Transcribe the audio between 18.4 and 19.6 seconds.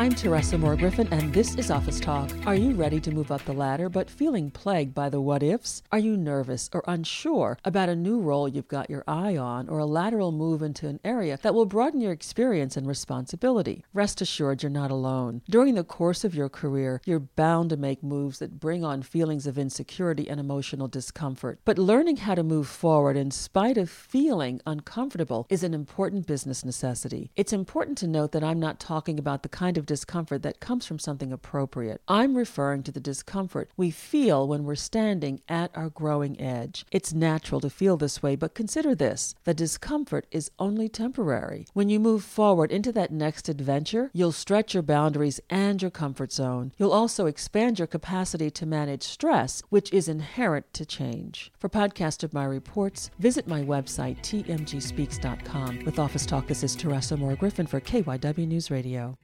bring on feelings of